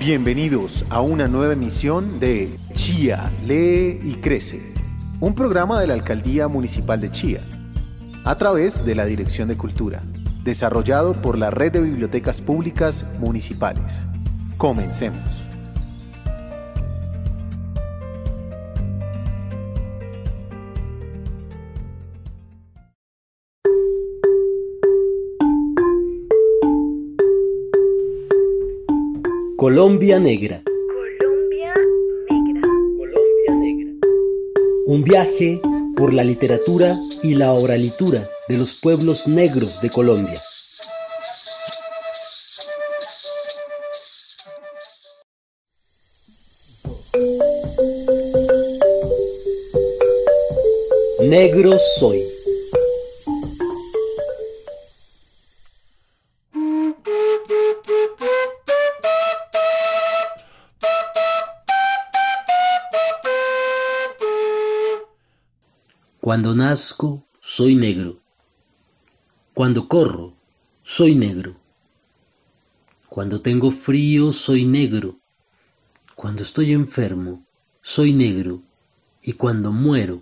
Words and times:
Bienvenidos 0.00 0.84
a 0.90 1.00
una 1.00 1.26
nueva 1.26 1.54
emisión 1.54 2.20
de 2.20 2.56
Chía, 2.72 3.32
lee 3.44 3.98
y 4.04 4.14
crece, 4.20 4.72
un 5.18 5.34
programa 5.34 5.80
de 5.80 5.88
la 5.88 5.94
Alcaldía 5.94 6.46
Municipal 6.46 7.00
de 7.00 7.10
Chía, 7.10 7.40
a 8.24 8.38
través 8.38 8.84
de 8.84 8.94
la 8.94 9.06
Dirección 9.06 9.48
de 9.48 9.56
Cultura, 9.56 10.04
desarrollado 10.44 11.20
por 11.20 11.36
la 11.36 11.50
Red 11.50 11.72
de 11.72 11.80
Bibliotecas 11.80 12.40
Públicas 12.40 13.04
Municipales. 13.18 14.02
Comencemos. 14.56 15.47
Colombia 29.58 30.20
Negra. 30.20 30.62
Colombia 30.62 31.74
Negra. 32.30 32.62
Colombia 32.96 33.54
Negra. 33.56 33.92
Un 34.86 35.02
viaje 35.02 35.60
por 35.96 36.14
la 36.14 36.22
literatura 36.22 36.96
y 37.24 37.34
la 37.34 37.52
oralitura 37.52 38.30
de 38.48 38.56
los 38.56 38.80
pueblos 38.80 39.26
negros 39.26 39.80
de 39.80 39.90
Colombia. 39.90 40.40
Negro 51.18 51.76
soy. 51.98 52.37
Cuando 66.28 66.54
nazco, 66.54 67.26
soy 67.40 67.74
negro. 67.74 68.20
Cuando 69.54 69.88
corro, 69.88 70.34
soy 70.82 71.14
negro. 71.14 71.56
Cuando 73.08 73.40
tengo 73.40 73.70
frío, 73.70 74.30
soy 74.30 74.66
negro. 74.66 75.20
Cuando 76.14 76.42
estoy 76.42 76.72
enfermo, 76.72 77.46
soy 77.80 78.12
negro. 78.12 78.62
Y 79.22 79.32
cuando 79.32 79.72
muero, 79.72 80.20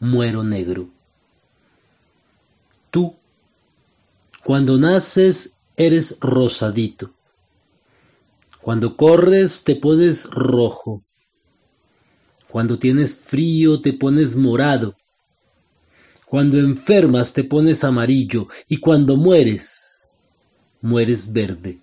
muero 0.00 0.44
negro. 0.44 0.88
Tú, 2.90 3.14
cuando 4.44 4.78
naces, 4.78 5.58
eres 5.76 6.16
rosadito. 6.20 7.12
Cuando 8.62 8.96
corres, 8.96 9.62
te 9.62 9.76
pones 9.76 10.24
rojo. 10.30 11.02
Cuando 12.50 12.78
tienes 12.78 13.18
frío, 13.18 13.82
te 13.82 13.92
pones 13.92 14.36
morado. 14.36 14.96
Cuando 16.34 16.58
enfermas 16.58 17.32
te 17.32 17.44
pones 17.44 17.84
amarillo 17.84 18.48
y 18.68 18.78
cuando 18.78 19.16
mueres, 19.16 20.00
mueres 20.80 21.32
verde. 21.32 21.78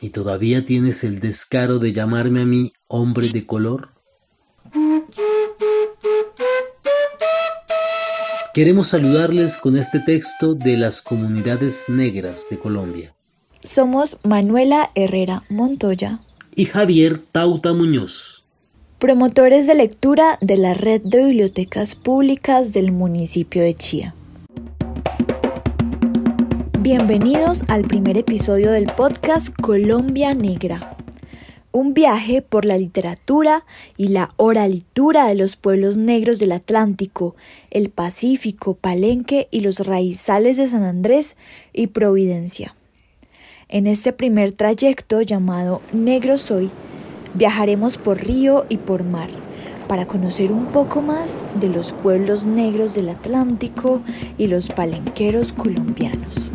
¿Y 0.00 0.10
todavía 0.10 0.66
tienes 0.66 1.04
el 1.04 1.20
descaro 1.20 1.78
de 1.78 1.92
llamarme 1.92 2.42
a 2.42 2.46
mí 2.46 2.72
hombre 2.88 3.28
de 3.28 3.46
color? 3.46 3.90
Queremos 8.54 8.88
saludarles 8.88 9.56
con 9.56 9.76
este 9.76 10.00
texto 10.00 10.54
de 10.54 10.76
las 10.76 11.00
comunidades 11.00 11.84
negras 11.86 12.46
de 12.50 12.58
Colombia. 12.58 13.14
Somos 13.62 14.18
Manuela 14.24 14.90
Herrera 14.96 15.44
Montoya, 15.48 16.22
Y 16.56 16.64
Javier 16.64 17.18
Tauta 17.18 17.72
Muñoz. 17.72 18.41
Promotores 19.02 19.66
de 19.66 19.74
lectura 19.74 20.38
de 20.40 20.56
la 20.56 20.74
Red 20.74 21.02
de 21.02 21.24
Bibliotecas 21.24 21.96
Públicas 21.96 22.72
del 22.72 22.92
municipio 22.92 23.60
de 23.60 23.74
Chía. 23.74 24.14
Bienvenidos 26.78 27.62
al 27.66 27.82
primer 27.82 28.16
episodio 28.16 28.70
del 28.70 28.86
podcast 28.86 29.52
Colombia 29.60 30.34
Negra. 30.34 30.96
Un 31.72 31.94
viaje 31.94 32.42
por 32.42 32.64
la 32.64 32.78
literatura 32.78 33.64
y 33.96 34.06
la 34.06 34.28
oralitura 34.36 35.26
de 35.26 35.34
los 35.34 35.56
pueblos 35.56 35.96
negros 35.96 36.38
del 36.38 36.52
Atlántico, 36.52 37.34
el 37.72 37.90
Pacífico, 37.90 38.74
Palenque 38.74 39.48
y 39.50 39.62
los 39.62 39.84
raizales 39.84 40.58
de 40.58 40.68
San 40.68 40.84
Andrés 40.84 41.36
y 41.72 41.88
Providencia. 41.88 42.76
En 43.68 43.88
este 43.88 44.12
primer 44.12 44.52
trayecto 44.52 45.22
llamado 45.22 45.82
Negro 45.92 46.38
Soy, 46.38 46.70
viajaremos 47.34 47.98
por 47.98 48.24
río 48.24 48.66
y 48.68 48.78
por 48.78 49.04
mar 49.04 49.30
para 49.88 50.06
conocer 50.06 50.52
un 50.52 50.66
poco 50.72 51.02
más 51.02 51.46
de 51.60 51.68
los 51.68 51.92
pueblos 51.92 52.46
negros 52.46 52.94
del 52.94 53.10
Atlántico 53.10 54.02
y 54.38 54.46
los 54.46 54.68
palenqueros 54.68 55.52
colombianos. 55.52 56.50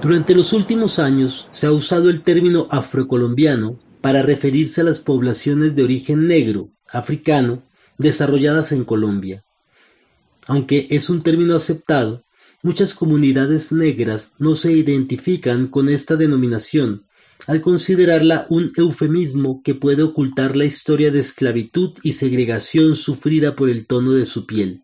Durante 0.00 0.34
los 0.34 0.52
últimos 0.52 0.98
años 0.98 1.48
se 1.50 1.66
ha 1.66 1.72
usado 1.72 2.08
el 2.08 2.22
término 2.22 2.68
afrocolombiano 2.70 3.78
para 4.00 4.22
referirse 4.22 4.80
a 4.80 4.84
las 4.84 5.00
poblaciones 5.00 5.74
de 5.76 5.82
origen 5.82 6.26
negro, 6.26 6.70
africano, 6.90 7.62
desarrolladas 7.98 8.72
en 8.72 8.84
Colombia. 8.84 9.44
Aunque 10.46 10.86
es 10.90 11.10
un 11.10 11.22
término 11.22 11.54
aceptado, 11.54 12.24
muchas 12.62 12.94
comunidades 12.94 13.72
negras 13.72 14.32
no 14.38 14.54
se 14.54 14.72
identifican 14.72 15.66
con 15.66 15.88
esta 15.88 16.16
denominación, 16.16 17.04
al 17.46 17.60
considerarla 17.60 18.46
un 18.48 18.70
eufemismo 18.76 19.62
que 19.62 19.74
puede 19.74 20.02
ocultar 20.02 20.56
la 20.56 20.64
historia 20.64 21.10
de 21.10 21.20
esclavitud 21.20 21.92
y 22.02 22.12
segregación 22.12 22.94
sufrida 22.94 23.56
por 23.56 23.68
el 23.68 23.86
tono 23.86 24.12
de 24.12 24.26
su 24.26 24.46
piel. 24.46 24.82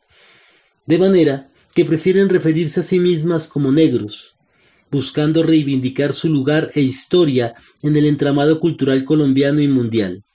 De 0.87 0.99
manera 0.99 1.51
que 1.75 1.85
prefieren 1.85 2.29
referirse 2.29 2.81
a 2.81 2.83
sí 2.83 3.01
mismas 3.01 3.49
como 3.49 3.73
negros, 3.73 4.37
buscando 4.91 5.43
reivindicar 5.43 6.13
su 6.13 6.29
lugar 6.29 6.71
e 6.75 6.81
historia 6.81 7.55
en 7.83 7.97
el 7.97 8.07
entramado 8.07 8.61
cultural 8.61 9.05
colombiano 9.05 9.61
y 9.61 9.69
mundial. 9.69 10.26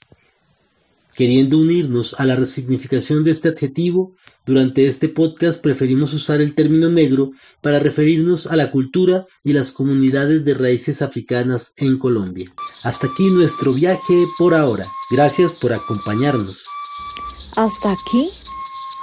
Queriendo 1.22 1.58
unirnos 1.58 2.16
a 2.18 2.24
la 2.24 2.34
resignificación 2.34 3.22
de 3.22 3.30
este 3.30 3.50
adjetivo, 3.50 4.16
durante 4.44 4.88
este 4.88 5.08
podcast 5.08 5.62
preferimos 5.62 6.12
usar 6.14 6.40
el 6.40 6.56
término 6.56 6.88
negro 6.88 7.30
para 7.60 7.78
referirnos 7.78 8.48
a 8.48 8.56
la 8.56 8.72
cultura 8.72 9.24
y 9.44 9.52
las 9.52 9.70
comunidades 9.70 10.44
de 10.44 10.54
raíces 10.54 11.00
africanas 11.00 11.74
en 11.76 12.00
Colombia. 12.00 12.52
Hasta 12.82 13.06
aquí 13.06 13.30
nuestro 13.30 13.72
viaje 13.72 14.24
por 14.36 14.52
ahora. 14.52 14.84
Gracias 15.12 15.52
por 15.52 15.72
acompañarnos. 15.72 16.64
Hasta 17.54 17.92
aquí, 17.92 18.28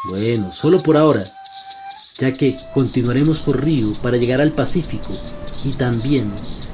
Bueno, 0.10 0.52
solo 0.52 0.82
por 0.82 0.98
ahora, 0.98 1.24
ya 2.18 2.34
que 2.34 2.54
continuaremos 2.74 3.40
por 3.40 3.64
río 3.64 3.94
para 4.04 4.18
llegar 4.18 4.42
al 4.42 4.52
Pacífico 4.52 5.14
y 5.64 5.70
también 5.70 6.34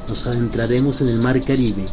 nos 0.09 0.25
adentraremos 0.25 1.01
en 1.01 1.09
el 1.09 1.19
Mar 1.19 1.39
Caribe 1.39 1.85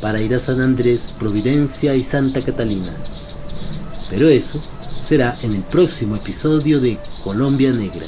para 0.00 0.20
ir 0.20 0.34
a 0.34 0.38
San 0.38 0.60
Andrés, 0.60 1.14
Providencia 1.18 1.94
y 1.94 2.00
Santa 2.00 2.40
Catalina. 2.40 2.92
Pero 4.10 4.28
eso 4.28 4.60
será 5.04 5.34
en 5.42 5.52
el 5.54 5.62
próximo 5.62 6.14
episodio 6.14 6.80
de 6.80 6.98
Colombia 7.22 7.72
Negra. 7.72 8.04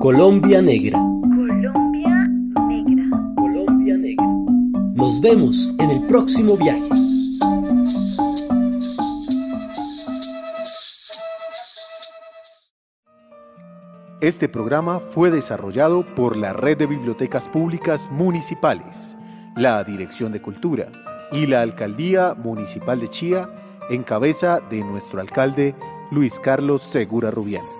Colombia 0.00 0.62
Negra. 0.62 0.98
Colombia 0.98 2.12
Negra. 2.68 3.34
Colombia 3.36 3.98
Negra. 3.98 4.26
Nos 4.94 5.20
vemos 5.20 5.68
en 5.78 5.90
el 5.90 6.02
próximo 6.02 6.56
viaje. 6.56 7.07
Este 14.20 14.48
programa 14.48 14.98
fue 14.98 15.30
desarrollado 15.30 16.04
por 16.16 16.36
la 16.36 16.52
Red 16.52 16.78
de 16.78 16.86
Bibliotecas 16.86 17.48
Públicas 17.48 18.08
Municipales, 18.10 19.16
la 19.54 19.84
Dirección 19.84 20.32
de 20.32 20.42
Cultura 20.42 20.86
y 21.30 21.46
la 21.46 21.62
Alcaldía 21.62 22.34
Municipal 22.34 22.98
de 22.98 23.06
Chía 23.06 23.48
en 23.88 24.02
cabeza 24.02 24.58
de 24.70 24.82
nuestro 24.82 25.20
alcalde 25.20 25.76
Luis 26.10 26.40
Carlos 26.40 26.82
Segura 26.82 27.30
Rubián. 27.30 27.77